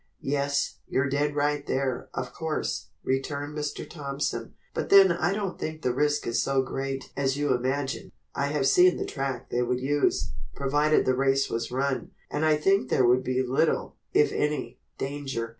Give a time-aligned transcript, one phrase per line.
[0.23, 3.87] "Yes, you're dead right there, of course," returned Mr.
[3.87, 8.11] Thompson, "but then I don't think the risk is so great as you imagine.
[8.33, 12.57] I have seen the track they would use, provided the race was run, and I
[12.57, 15.49] think there would be little, if any, danger.